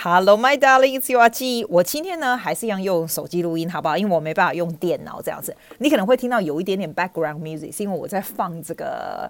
[0.00, 1.66] Hello, my darling, it's your G。
[1.68, 3.96] 我今天呢，还是一样用手机录音，好不好？
[3.98, 5.56] 因为我没办法用电脑这样子。
[5.78, 9.28] 你可能会听到有一点点 background music，是因为我在放这个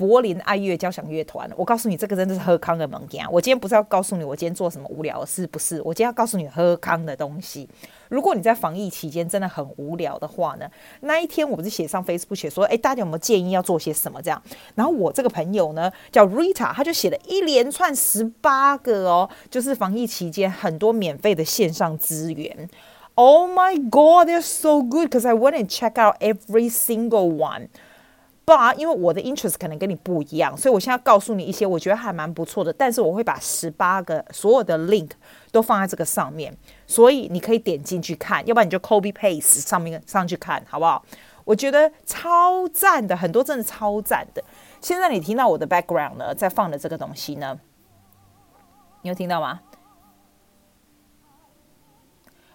[0.00, 1.46] 柏林爱乐交响乐团。
[1.54, 3.22] 我告诉你，这个真的是喝康的物件。
[3.30, 5.82] 我今天不是要告诉你我今天做什么无聊的事，不是？
[5.82, 7.68] 我今天要告诉你喝康的东西。
[8.08, 10.66] 如果你在防疫期间真的很无聊的话呢，
[11.00, 14.42] 那一天我不是写上 Facebook 写说，诶，大家有没有建议要做些什么这样？
[14.74, 22.70] 然后我这个朋友呢叫 Rita，他就写了一连串十八个哦，就是防疫期间很多免费的线上资源。
[23.16, 25.10] Oh my God, they're so good.
[25.10, 27.68] Cause I went and check out every single one.
[28.74, 35.10] 因为我的 interest 可能跟你不一样，所以我现在告诉你一些我觉得还蛮不错的，但是我会把十八个所有的 link
[35.52, 41.04] 都放在这个上面，所以你可以点进去看，要不然你就 copy paste 上面上去看，好不好？
[41.44, 44.42] 我觉得超赞的，很多真的超赞的。
[44.80, 47.58] 现在你听到我的 background 呢，在放的这个东西呢，
[49.02, 49.60] 你有听到吗？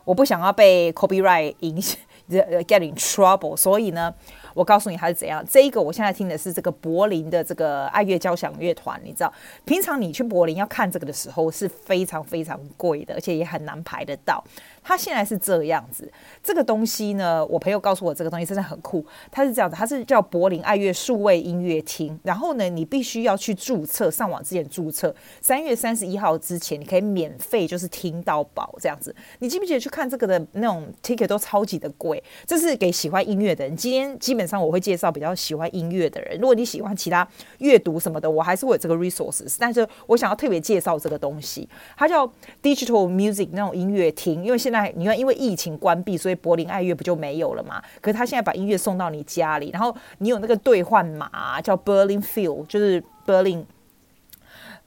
[0.03, 4.13] 我不想要被 copyright 影响，get in trouble，所以呢。
[4.55, 5.45] 我告诉你它是怎样。
[5.47, 9.31] 这一个我现在听的是这个柏林的这个爱乐交响乐团，你知道，
[9.65, 14.43] 平常你去柏林要看这个的时候是非常非常贵的，而且也很难排得到。
[14.81, 16.11] 它现在是这样子，
[16.43, 19.05] 这个东西呢，我朋友告诉我这个东西真的很酷。
[19.31, 22.17] 它是这样子，它是叫柏林爱乐数位音乐厅。
[22.23, 29.13] 然后呢，你必须要去注册，上网之前注册，三月三十一号之前，你可以免费就是听到宝这样子。
[29.39, 32.23] 你记不记得去看这个的那种 ticket 都超级的贵？
[32.45, 33.75] 这是给喜欢音乐的人。
[33.75, 36.39] 今天基本上我会介绍比较喜欢音乐的人。
[36.39, 37.27] 如果你喜欢其他
[37.59, 39.57] 阅读什么的，我还是会有这个 resources。
[39.59, 42.25] 但是我想要特别介绍这个东西，它叫
[42.63, 44.85] digital music 那种音乐厅，因为现在。
[44.95, 47.81] 你看，因为疫情关闭，所以柏林爱乐不就没有了嘛？
[47.99, 53.65] 可是他现在把音乐送到你家里，然后你有那个兑换码，叫 Berlin Phil，就是 Berlin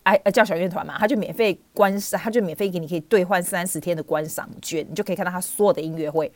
[0.05, 6.31] 爱呃交响乐团嘛，他就免费观赏，他就免费给你可以兑换三十天的观赏券，你就可以看到他所有的音乐会。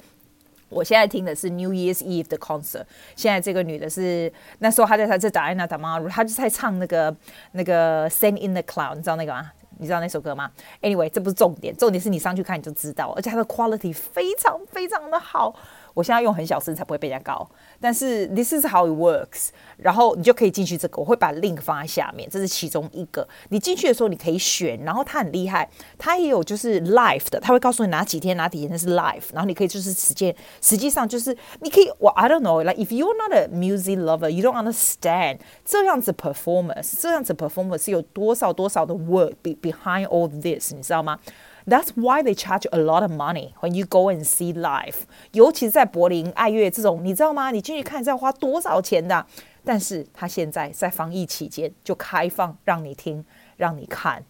[0.72, 2.84] 我现在听的是 New Year's Eve 的 concert，
[3.14, 7.14] 现在这个女的是那时候她在她在 Diana Damrau，她就在唱那个
[7.52, 9.52] 那个 Sing in the Cloud，你知道那个吗？
[9.78, 10.50] 你知道那首歌吗
[10.80, 15.54] ？Anyway，这不是重点，重点是你上去看你就知道，而且它的 quality 非常非常的好。
[15.94, 17.48] 我现在用很小声才不会被人家告，
[17.80, 23.26] 但是 this is how it works，然后你就可以进去这个，我会把 link 放在下面，这是其中一个。
[23.50, 36.12] 你进去的时候你可以选，然后它很厉害，它也有就是 live 的，它会告诉你哪几天哪几天是 live，然后你可以就是实践，实际上就是你可以，我 I don't know，like if you're not a music lover，you don't understand 这样子
[36.12, 41.18] performance，这样子 performance 是有多少多少的 work be behind all this，你知道吗
[41.65, 45.05] ？That's why they charge a lot of money when you go and see live。
[45.33, 47.51] 尤其是在柏林爱乐这种，你知道吗？
[47.51, 49.25] 你进去看是要花多少钱的？
[49.65, 53.25] 但是他现在在防疫期间就开放让你听，
[53.57, 54.23] 让你看。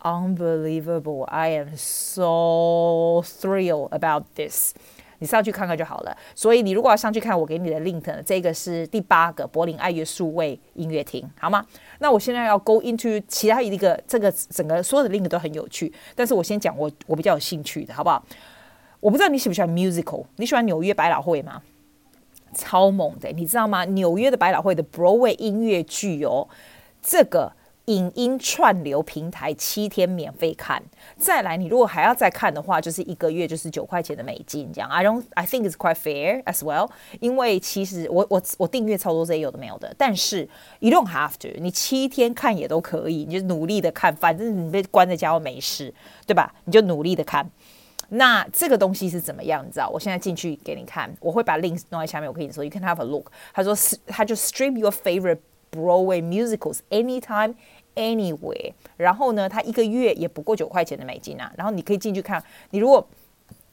[0.00, 1.22] Unbelievable!
[1.24, 4.74] I am so thrilled about this.
[5.21, 6.17] 你上去看看就好了。
[6.35, 11.65] 所以你如果要上去看，我给你的 link，这个是第八个柏林爱乐数位音乐厅，好吗？
[11.99, 18.25] 那我现在要 go into 其他一个，这个整个所有的 link 都很有趣，但是我先讲我我比较有兴趣的，好不好？
[18.99, 21.61] 我不知道你喜不喜欢 musical，你喜欢纽约百老汇吗？
[22.53, 23.85] 超猛的，你知道吗？
[23.85, 26.49] 纽约的百老汇的 Broadway 音乐剧哦，
[27.01, 27.53] 这个。
[27.91, 30.81] 影音串流平台七天免费看，
[31.17, 34.89] 再来你如果还要再看的话，就是一个月就是九块钱的美金这样。
[34.89, 36.89] I don't, I think it's quite fair as well。
[37.19, 40.47] 因为其实我我我订阅超多这些有的没有的，但是
[40.79, 45.93] you don't have to，你七天看也都可以，你就努力的看，反正你被关在家又没事，
[46.25, 46.53] 对吧？
[46.63, 47.49] 你就努力的看。
[48.13, 49.65] 那这个东西是怎么样？
[49.65, 49.89] 你知道？
[49.89, 53.31] 我现在进去给你看，我会把 links 弄在下面，我跟你说，you can have a look。
[53.53, 55.39] 他说是，他就 stream your favorite
[55.71, 57.53] Broadway musicals anytime。
[57.95, 61.51] Anyway，然后呢，它一个月也不过九块钱的美金啊。
[61.57, 63.05] 然后你可以进去看，你如果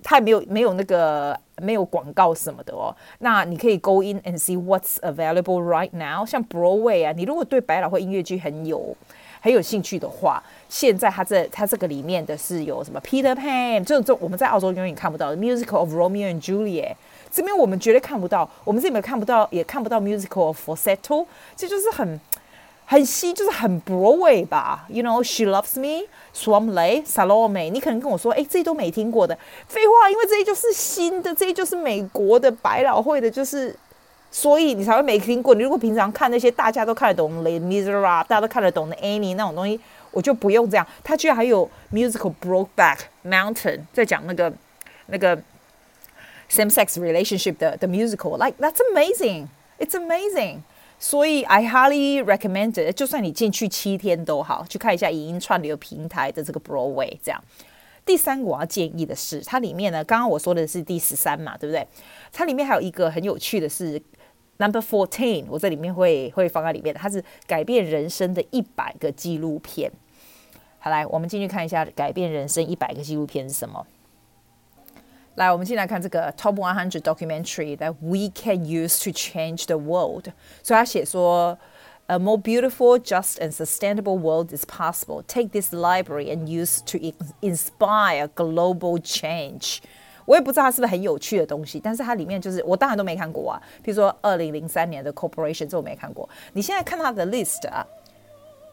[0.03, 6.27] 它也没有没有那个没有广告什么的哦，那你可以 go in and see what's available right now。
[6.27, 8.97] 像 Broadway 啊，你如果对百老汇音乐剧很有
[9.41, 16.95] 很有兴趣的话，现在它这它这个里面的是有什么 Peter Pan，这种这我们在澳洲永远看不到的 Musical of Romeo and Juliet，
[17.31, 22.21] 这边我们绝对看不到，我们这边看不到，也看不到 Musical of Falsetto，这就是很。
[22.88, 27.72] 很稀，就是很 Broadway 吧，You know, She Loves Me, Swan Lake, Salome。
[27.72, 29.38] 你可能跟我说，哎，这些都没听过的。
[29.68, 33.76] 废话，因为这些就是新的，这些就是美国的百老汇的，就是
[34.30, 35.56] 所以你才会没听过。
[35.56, 39.80] 你如果平常看那些大家都看得懂的《Les Miserables》，大家都看得懂的《Annie》那种东西，
[40.12, 40.86] 我就不用这样。
[41.04, 44.54] 他居然还有 Musical Brokeback Mountain，在讲那个
[45.08, 45.38] 那个
[46.50, 49.48] same sex relationship 的的 musical，like that's amazing,
[49.80, 50.60] it's amazing。
[50.99, 57.17] 所以 I highly recommend it，就算你进去七天都好，去看一下影音串流平台的这个 Broadway。
[57.23, 57.43] 这样，
[58.05, 61.87] 第三个我要建议的是，它里面呢，刚刚我说的是第十三嘛，对不对？
[62.33, 64.03] 它里面还有一个很有趣的是
[64.57, 69.93] Number Fourteen，我这里面会会放在里面，它是改变人生的一百个纪录片。
[70.81, 73.87] 好，来，我们进去看一下改变人生一百个纪录片是什么。
[75.38, 80.26] 来，我们进来看这个 Top 100 Documentary that we can use to change the world。
[80.62, 81.58] 所以他写说，
[82.08, 85.24] A more beautiful, just and sustainable world is possible.
[85.26, 86.98] Take this library and use to
[87.42, 89.80] inspire global change。
[90.26, 93.62] 我也不知道它是不是很有趣的东西，但是它里面就是我当然都没看过啊。
[93.82, 96.30] 比如说二零零三年的 Corporation，这我没看过。
[96.54, 97.86] 你现在看它的 list 啊。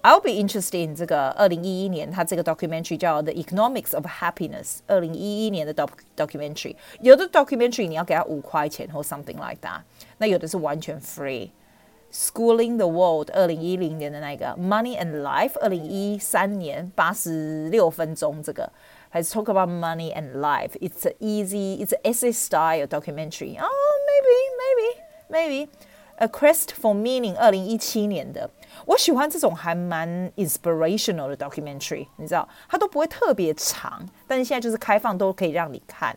[0.04, 4.78] I'll be interested in 这个二零一一年，它这个 documentary 叫 The Economics of Happiness。
[4.86, 9.82] 二零一一年的 doc documentary，有的 documentary 你要给他五块钱或 something like that，
[10.16, 18.72] 那有的是完全 free。Schooling the World 二零一零年的那个 Money and Life，二零一三年八十六分钟，这个
[19.10, 23.56] 还是 talk about money and life。It's an easy, it's an essay style documentary.
[23.60, 24.38] Oh, maybe,
[25.28, 25.68] maybe, maybe.
[26.16, 28.50] A Quest for Meaning 二零一七年的。
[28.86, 36.16] 我喜欢这种还蛮 inspirational 的 documentary，你知道，它都不会特别长，但是现在就是开放都可以让你看。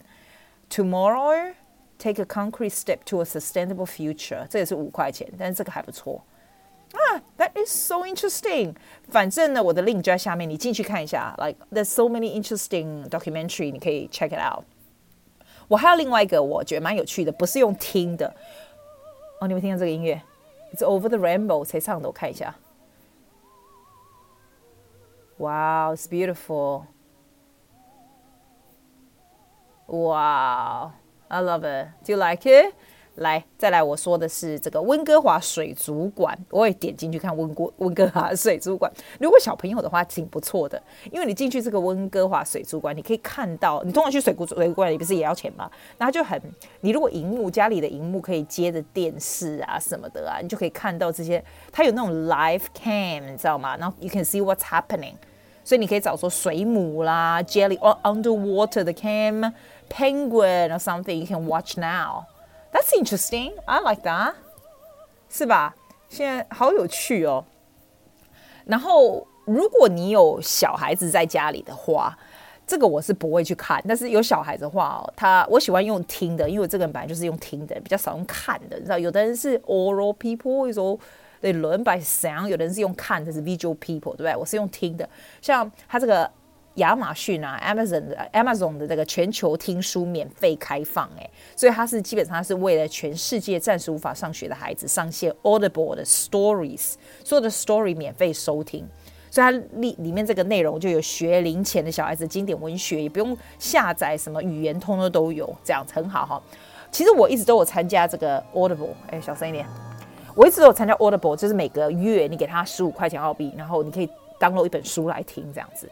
[0.70, 1.54] Tomorrow,
[1.98, 6.24] take a concrete step to a sustainable future，这也是五块钱，但是这个还不错
[6.92, 7.22] 啊。
[7.38, 8.76] That is so interesting。
[9.10, 11.36] 反正呢，我的 link 就在下面，你进去看一下。
[11.38, 14.66] Like there's so many interesting documentary，你可以 check it out。
[15.68, 18.36] 我还有另外一个我觉得蛮有趣的，不是用听的。
[19.40, 20.22] 哦，你们听到这个音乐？
[20.74, 22.08] It's over the rainbow，谁唱的？
[22.08, 22.56] 我看一下。
[25.38, 26.86] Wow, it's beautiful.
[29.88, 30.92] Wow,
[31.28, 31.90] I love it.
[32.06, 32.74] Do you like it?
[33.19, 38.91] 来，再来，我说的是这个温哥华水族馆，我也点进去看温哥温哥华水族馆。
[39.21, 40.81] 如果小朋友的话，挺不错的，
[41.11, 45.71] 因为你进去这个温哥华水族馆，你可以看到，你通常去水族水族馆，你不是也要钱吗？
[45.97, 46.41] 然后就很，
[46.81, 53.77] 你如果荧幕家里的荧幕可以接着电视啊什么的啊，你就可以看到这些，它有那种 live cam，你知道吗？
[53.77, 55.15] 然后 you can see what's happening，
[55.65, 59.53] 所以你可以找说水母啦，jelly or underwater the cam
[59.91, 62.25] penguin or something you can watch now。
[62.73, 63.53] That's interesting.
[63.65, 64.35] I like that.
[65.31, 65.75] 是吧？
[66.09, 67.45] 现在好有趣哦。
[68.67, 72.17] 然后，如果你有小孩子在家里的话，
[72.67, 73.83] 这个我是不会去看。
[73.89, 78.77] 但是有小孩子的话哦，他我喜欢用听的，因为我这个人本来就是用听的，比较少用看的。
[78.77, 80.99] 你知道，有的人是 oral people，有时候
[81.43, 84.37] they learn by sound，有的人是用看的，是 visual people，对不对？
[84.37, 85.09] 我是用听的。
[85.41, 86.31] 像他这个。
[86.79, 98.87] 亚马逊啊，Amazon 的 Amazon 的这个全球听书免费开放，诶，所以它是基本上是为了全世界暂时无法上学的孩子上线 Audible 的 Stories，所有的 Story 免费收听，
[99.31, 106.43] 所以它里里面这个内容就有学龄前的小孩子经典文学，也不用下载什么语言，通通都有，这样很好哈。
[106.91, 109.67] 其实我一直都有参加这个 Audible，哎，小声一点，
[110.35, 114.09] 我一直都有参加 Audible，就是每个月你给他十五块钱澳币，然后你可以
[114.41, 115.89] download 一本书来听，这样子。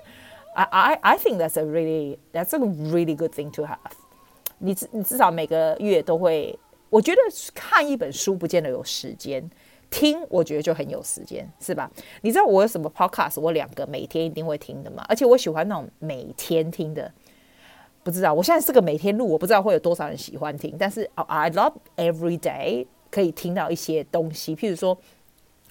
[0.56, 3.76] I I I think that's a really that's a really good thing to have
[4.58, 4.72] 你。
[4.72, 6.58] 你你至少每个月都会，
[6.88, 7.20] 我觉得
[7.54, 9.50] 看一本书不见得有时间，
[9.90, 11.90] 听我觉得就很有时间，是吧？
[12.22, 13.38] 你知道我有什么 podcast？
[13.38, 17.12] 我两个每天一定会听的嘛，而且我喜欢那种每天听的。
[18.02, 24.96] 不知道我现在是个每天录，我不知道会有多少人喜欢听，但是 I love every day 可以听到一些东西，譬如说，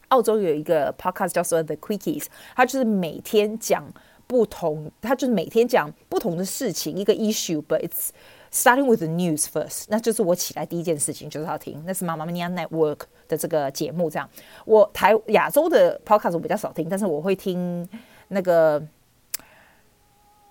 [0.09, 2.25] 澳洲有一个 podcast 叫做 The Quickies，
[2.55, 3.83] 它就是每天讲。
[4.27, 8.09] 不同，他就是每天讲不同的事情，一个 issue，but it's
[8.51, 9.85] starting with the news first。
[9.89, 14.09] 那就是我起来第一件事情就是要听，那是妈妈咪呀 Network 的这个节目。
[14.09, 14.29] 这样，
[14.65, 17.87] 我台亚洲的 podcast 我比较少听，但是我会听
[18.29, 18.81] 那个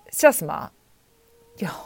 [0.09, 0.71] 叫什么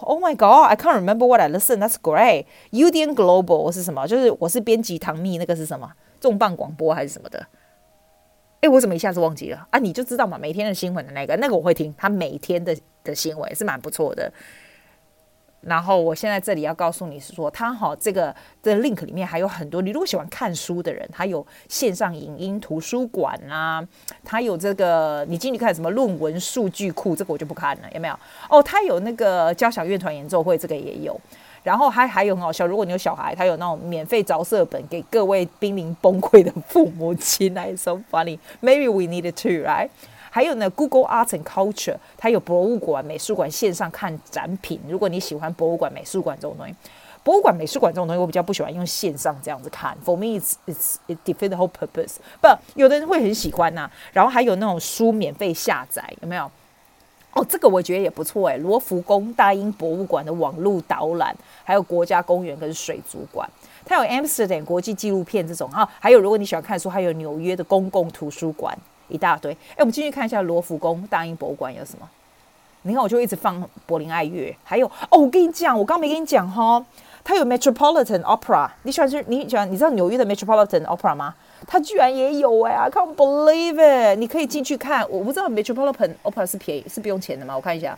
[0.01, 1.77] ？Oh my God，I can't remember what I listen.
[1.77, 2.45] That's great.
[2.71, 4.07] UDN Global 是什么？
[4.07, 5.91] 就是我是编辑唐蜜，那个是什么？
[6.19, 7.47] 重磅广播还是什么的？
[8.61, 9.79] 哎，我怎么一下子忘记了啊？
[9.79, 14.31] 你就知道嘛，每天的新闻的那个，那个我会听，他每天的的新闻是蛮不错的。
[15.61, 23.85] 然后我现在这里要告诉你是说，他好这个的 link 里面还有很多，你如果喜欢看书的人，他有线上影音图书馆啊，
[24.23, 28.19] 他有这个你进去看什么论文数据库，这个我就不看了，有没有？
[28.49, 31.19] 哦，他有那个交响乐团演奏会，这个也有。
[31.63, 38.37] 然后还还有很好笑，如果你有小孩，他有那种免费着色本给各位濒临崩溃的父母亲来，so funny。
[38.61, 39.89] Maybe we need it to right？
[40.31, 44.79] 还有呢，Google Arts and Culture，它有博物馆、美术馆线上看展品。
[44.87, 46.75] 如果你喜欢博物馆、美术馆这种东西，
[47.23, 49.97] 博物馆、美术馆这种东西，我比较不喜欢用线上这样子看。
[50.05, 52.17] For me, it's it's it defeats the whole purpose.
[52.41, 56.49] But 有的人会很喜欢呐、然后还有那种书免费下载，有没有？
[57.33, 58.57] 哦，这个我觉得也不错诶。
[58.57, 63.47] 罗浮宫、大英博物馆的网络导览，还有国家公园跟水族馆，
[63.85, 65.87] 它有 Amsterdam 国际纪录片这种啊。
[65.99, 69.51] 还有如果你喜欢看书，还有纽约的公共图书馆一大堆。
[69.51, 72.09] 哎，我们进去看一下罗浮宫、大英博物馆有什么？
[72.81, 76.83] 你看，我就一直放柏林爱乐，还有哦，我跟你讲，我刚没跟你讲哈，
[77.23, 79.23] 它有 Metropolitan Opera，你喜欢是？
[79.27, 79.69] 你喜欢？
[79.69, 81.35] 你知道纽约的 Metropolitan Opera 吗？
[81.67, 84.17] 它居然也有哎，I can't believe it！
[84.17, 87.55] 你可以进去看，我不知道 Metropolitan Opera 是便宜是不用钱的吗？
[87.55, 87.97] 我看一下，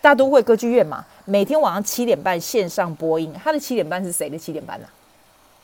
[0.00, 3.34] 大都会歌剧院嘛，每天晚上七点半线上播音。
[3.42, 4.86] 它的七点半是谁的七点半呢、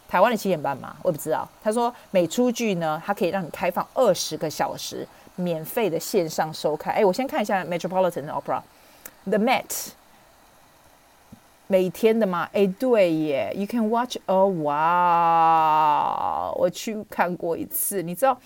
[0.08, 0.96] 台湾的七点半吗？
[1.02, 1.48] 我也不知道。
[1.62, 5.06] 他说每出剧呢，它可以让你开放二十个小时。
[5.36, 9.88] 免费的线上收看，哎，我先看一下 Metropolitan Opera，The Met，
[11.72, 12.46] 每天的嘛？
[12.52, 14.62] 哎，对耶，You can watch a while，
[16.54, 18.02] 我去看过一次。
[18.02, 18.38] 你知道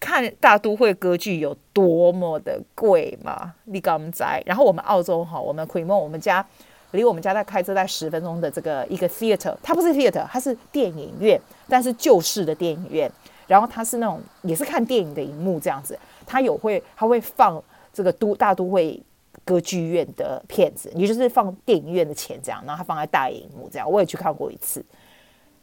[0.00, 3.54] 看大都会歌剧有多么的贵吗？
[3.66, 4.42] 你刚在？
[4.44, 6.44] 然后我们澳洲哈，我们 Queen 我们家
[6.90, 13.08] 离我们家在开车在十分钟的这个一个 theater，它不是 theater，它是电影院，但是旧式的电影院。
[13.46, 15.96] 然后它是那种也是看电影的荧幕这样子。
[16.26, 17.62] 它有会，它会放
[17.92, 19.00] 这个都大都会
[19.44, 24.84] 歌剧院的片子，也就是放电影院的钱这样，然后他放在大荧幕这样，我也去看过一次，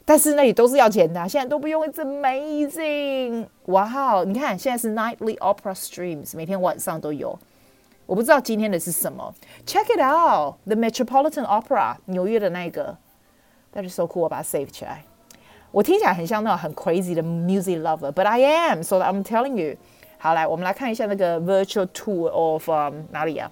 [0.03, 3.47] 但是那里都是要钱的，现在都不用，It's amazing！
[3.65, 7.37] 哇哦，你看现在是 Nightly Opera Streams，每天晚上都有，
[8.05, 9.33] 我不知道今天的是什么
[9.65, 12.97] ，Check it out，The Metropolitan Opera，纽约的那个
[13.73, 15.03] That's so cool，我把它 save 起来，
[15.71, 19.77] 我听起来很像那种很 crazy 的 music lover，but I am，so I'm telling you。
[20.17, 22.69] 好，来，我们来看一下那个 virtual tour of、
[23.11, 23.49] 哪里啊？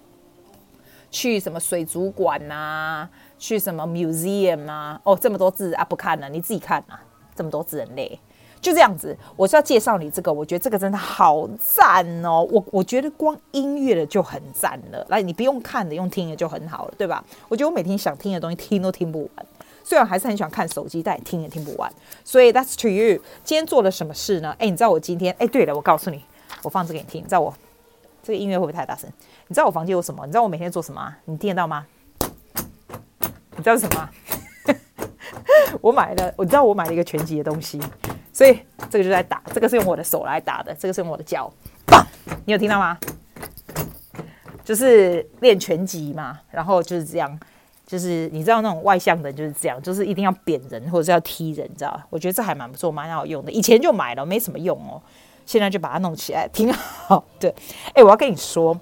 [1.10, 3.10] 去什么水族馆呐、啊？
[3.40, 5.00] 去什么 museum 啊？
[5.04, 7.00] 哦，这么多字啊，不看了，你自己看啊。
[7.36, 8.20] 这么多字很累，
[8.60, 9.16] 就这样子。
[9.36, 12.42] 我是要介绍你这个，我觉得这个真的好赞哦。
[12.50, 15.06] 我我觉得光音乐的就很赞了。
[15.10, 17.24] 来，你不用看的，用听的就很好了，对吧？
[17.48, 19.46] 我觉得我每天想听的东西听都听不完，
[19.84, 21.94] 虽然还是很喜欢看手机，但也听也听不完。
[22.24, 23.22] 所以 that's to you。
[23.44, 24.56] 今天做了什么事呢？
[24.58, 25.32] 哎，你知道我今天？
[25.38, 26.24] 哎，对了，我告诉你。
[26.64, 27.54] 我放这给你听，你知道我
[28.24, 29.10] 这个音乐会不会太大声？
[29.48, 30.26] 你知道我房间有什么？
[30.26, 31.16] 你知道我每天做什么？
[31.26, 31.86] 你听得到吗？
[33.56, 34.10] 你知道是什么？
[35.82, 37.80] 我买了，我知道我买了一个拳击的东西，
[38.34, 38.60] 所以
[38.90, 41.52] 这个就在打，这个是用我的手来打的，这个是用我的脚，
[41.86, 42.06] 棒！
[42.46, 42.98] 你有听到吗？
[44.64, 47.40] 就是练拳击嘛，然后就是这样，
[47.86, 52.02] 就是你知道那种外向的就是这样，就是一定要扁人或者是要踢人，你知道？
[52.10, 53.52] 我觉得这还蛮不错，蛮好用的。
[53.52, 55.02] 以前就买了，没什么用哦。
[55.48, 57.52] 现在就把它弄起来，挺好的。
[57.96, 58.80] 哎，我要跟你说，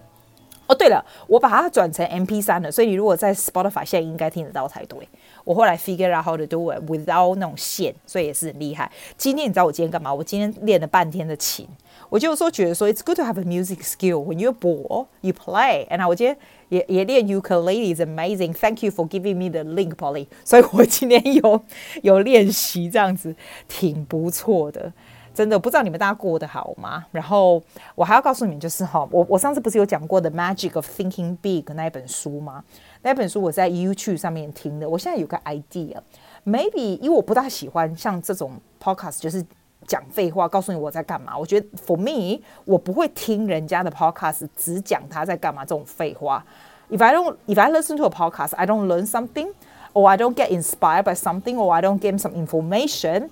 [0.67, 5.07] 哦，对了，我把它转成 MP3 了，所以你如果在 Spotify 现在应该听得到才对。
[5.43, 8.91] 我后来 figure out how to do it without 那种线，所以也是很厉害。
[9.15, 10.11] 今天你知道我今天干嘛？
[10.11, 11.67] 我今天练了半天的琴。
[12.09, 15.87] 我就说觉得说，It's good to have a music skill when you're bored, you play.
[15.87, 16.37] And 我今天
[16.69, 18.53] 也也练 ukulele is amazing.
[18.53, 20.27] Thank you for giving me the link, Polly.
[20.43, 21.61] 所以我今天有
[22.01, 23.35] 有练习这样子，
[23.67, 24.91] 挺不错的。
[25.35, 27.05] 真的不知道你们大家过得好吗？
[27.11, 27.61] 然后
[27.93, 32.63] 我还要告诉你们，就是哈，我我上次不是有讲过的《Magic of Thinking Big》那一本书吗？
[33.01, 34.89] 那本书我在 YouTube 上面听的。
[34.89, 39.45] 我现在有个 idea，maybe 因为我不大喜欢像这种 podcast，就是
[39.85, 41.37] 讲废话，告诉你我在干嘛。
[41.37, 46.43] 我觉得 for me，我不会听人家的 podcast，只讲他在干嘛这种废话。
[46.89, 49.49] If I don't, if I listen to a podcast, I don't learn something,
[49.93, 53.29] or I don't get inspired by something, or I don't get some information.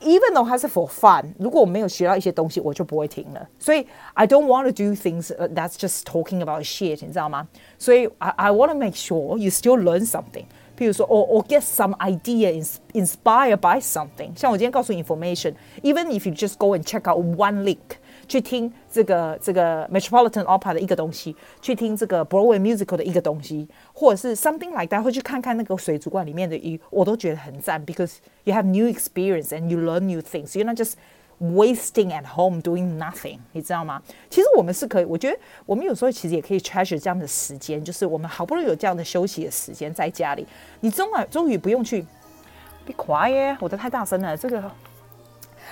[0.00, 3.48] Even though 它是 for fun，如果我没有学到一些东西，我就不会听了。
[3.58, 7.48] 所以 I don't want to do things that's just talking about shit，你知道吗？
[7.78, 10.44] 所以 I I want to make sure you still learn something。
[10.76, 12.52] 譬如说，or or get some idea
[12.92, 14.36] inspired by something。
[14.36, 17.96] 像我今天告诉你 information，even if you just go and check out one link。
[18.29, 29.67] 去听这个这个 Metropolitan Opera 的一个东西，去听这个 Broadway Musical 的一个东西，或者是 something like that，会去看看那个水族馆里面的鱼，我都觉得很赞，because you have new experience and
[29.67, 30.51] you learn new things.
[30.51, 30.93] You're not just
[31.39, 34.01] wasting at home doing nothing，你知道吗？
[34.29, 40.45] 其实我们是可以，我觉得我们有时候其实也可以 treasure 这样的时间，就是我们好不容易有这样的休息的时间在家里，
[40.81, 42.05] 你终啊终于不用去
[42.85, 44.71] be quiet，我的太大声了，这个。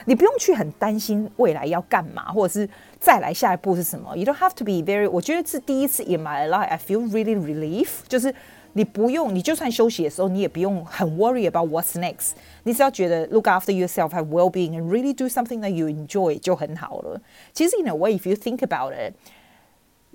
[0.06, 4.16] 你不用去很担心未来要干嘛，或者是再来下一步是什么。
[4.18, 5.10] You don't have to be very。
[5.10, 8.34] 我觉得是第一次 in my life I feel really relief，就是
[8.74, 12.32] 你不用，你就算休息的时候，你也不用很 worry about what's next。
[12.64, 17.22] 你只要觉得 look after yourself, have well-being, and really do something that you enjoy 就很好了。
[17.54, 19.14] 其实 in a way, if you think about it。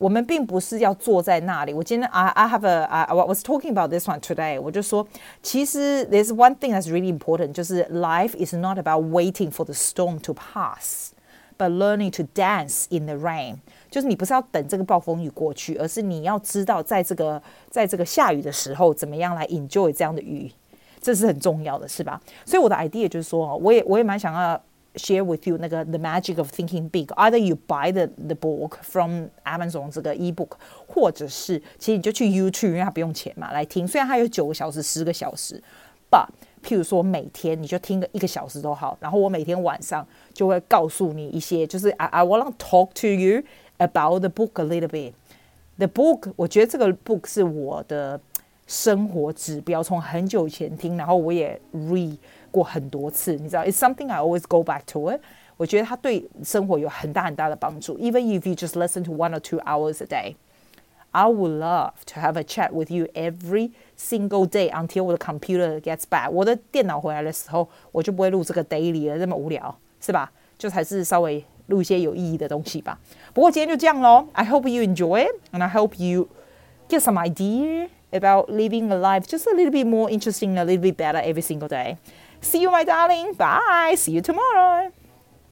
[0.02, 1.74] 我们并不是要坐在那里。
[1.74, 4.62] 我今天 I I have a I, I was talking about this one today。
[4.62, 5.08] 我就说，
[5.42, 10.36] 其实 there's one thing that's really important，就是 life is not about waiting for the storm to
[10.36, 13.56] pass，but learning to dance in the rain。
[13.90, 20.52] 就是你不是要等这个暴风雨过去，而是你要知道在这个在这个下雨的时候，怎么样来 enjoy 这样的雨，
[21.02, 22.22] 这是很重要的，是吧？
[22.46, 24.62] 所以我的 idea 就是说，我也我也蛮想要。
[24.96, 29.28] share with you 那个 The Magic of Thinking Big。Either you buy the the book from
[29.46, 30.54] Amazon 这个 ebook，
[30.88, 33.88] 或者是其实你就去 YouTube，因为它不用钱嘛，来听。
[33.88, 35.62] 虽然它有九个小时、十个小时，
[36.10, 36.26] but
[36.64, 38.98] 譬如说每天你就听个一个小时都好。
[39.00, 43.44] 然后我每天晚上就会告诉你一些，就是 I I want to talk to you
[43.78, 48.20] about the book a little bit。The book，我觉得这个 book 是我的
[48.66, 52.18] 生活指标，从很久以前听，然后我也 read。
[52.52, 55.22] 过很多次，你知道，It's something I always go back to it。
[55.58, 57.98] 我觉得它对生活有很大很大的帮助。
[57.98, 60.36] Even if you just listen to one or two hours a day,
[61.12, 65.80] I would love to have a chat with you every single day until 我的 computer
[65.82, 66.30] gets back。
[66.30, 70.32] 我的电脑回来的时候，我就不会录这个 daily 了，这么无聊，是吧？
[70.60, 73.00] 就还是稍微录一些有意义的东西吧。
[73.34, 74.28] 不过今天就这样喽。
[74.34, 76.28] I hope you enjoy it, and I hope you
[76.88, 80.82] get some idea about living a life just a little bit more interesting, a little
[80.82, 81.98] bit better every single day.
[82.43, 83.35] See you, my darling.
[83.35, 83.95] Bye.
[83.97, 84.93] See you tomorrow.